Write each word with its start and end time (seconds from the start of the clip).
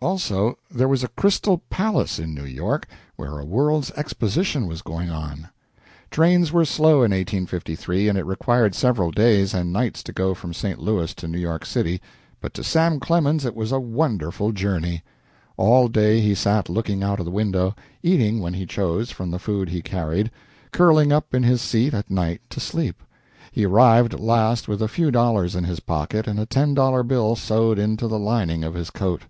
Also, 0.00 0.58
there 0.70 0.88
was 0.88 1.02
a 1.04 1.08
Crystal 1.08 1.58
Palace 1.70 2.18
in 2.18 2.34
New 2.34 2.44
York, 2.44 2.88
where 3.16 3.38
a 3.38 3.44
world's 3.44 3.90
exposition 3.92 4.66
was 4.66 4.82
going 4.82 5.10
on. 5.10 5.48
Trains 6.10 6.52
were 6.52 6.64
slow 6.64 6.96
in 7.02 7.12
1853, 7.12 8.08
and 8.08 8.18
it 8.18 8.24
required 8.26 8.74
several 8.76 9.10
days 9.12 9.54
and 9.54 9.72
nights 9.72 10.02
to 10.04 10.12
go 10.12 10.34
from 10.34 10.52
St. 10.54 10.78
Louis 10.80 11.14
to 11.14 11.28
New 11.28 11.38
York 11.38 11.64
City, 11.64 12.00
but 12.40 12.52
to 12.54 12.64
Sam 12.64 12.98
Clemens 13.00 13.44
it 13.44 13.54
was 13.56 13.70
a 13.72 13.80
wonderful 13.80 14.50
journey. 14.52 15.02
All 15.56 15.88
day 15.88 16.20
he 16.20 16.34
sat 16.34 16.68
looking 16.68 17.02
out 17.04 17.18
of 17.20 17.24
the 17.24 17.32
window, 17.32 17.74
eating 18.04 18.40
when 18.40 18.54
he 18.54 18.66
chose 18.66 19.10
from 19.12 19.30
the 19.32 19.38
food 19.40 19.68
he 19.68 19.82
carried, 19.82 20.32
curling 20.72 21.12
up 21.12 21.32
in 21.34 21.42
his 21.44 21.60
seat 21.60 21.92
at 21.94 22.10
night 22.10 22.40
to 22.50 22.60
sleep. 22.60 23.02
He 23.52 23.66
arrived 23.66 24.14
at 24.14 24.20
last 24.20 24.66
with 24.68 24.82
a 24.82 24.88
few 24.88 25.10
dollars 25.10 25.54
in 25.56 25.64
his 25.64 25.80
pocket 25.80 26.26
and 26.28 26.38
a 26.40 26.46
ten 26.46 26.74
dollar 26.74 27.02
bill 27.02 27.34
sewed 27.36 27.78
into 27.78 28.06
the 28.08 28.18
lining 28.18 28.62
of 28.64 28.74
his 28.74 28.90
coat. 28.90 29.22